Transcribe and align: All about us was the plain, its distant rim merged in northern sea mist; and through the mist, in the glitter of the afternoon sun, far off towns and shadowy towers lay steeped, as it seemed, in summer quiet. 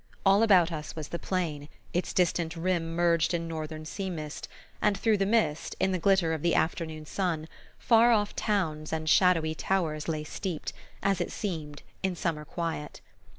All 0.25 0.41
about 0.41 0.71
us 0.71 0.95
was 0.95 1.09
the 1.09 1.19
plain, 1.19 1.69
its 1.93 2.11
distant 2.11 2.55
rim 2.55 2.95
merged 2.95 3.35
in 3.35 3.47
northern 3.47 3.85
sea 3.85 4.09
mist; 4.09 4.47
and 4.81 4.97
through 4.97 5.17
the 5.17 5.27
mist, 5.27 5.75
in 5.79 5.91
the 5.91 5.99
glitter 5.99 6.33
of 6.33 6.41
the 6.41 6.55
afternoon 6.55 7.05
sun, 7.05 7.47
far 7.77 8.11
off 8.11 8.35
towns 8.35 8.91
and 8.91 9.07
shadowy 9.07 9.53
towers 9.53 10.07
lay 10.07 10.23
steeped, 10.23 10.73
as 11.03 11.21
it 11.21 11.31
seemed, 11.31 11.83
in 12.01 12.15
summer 12.15 12.45
quiet. 12.45 12.99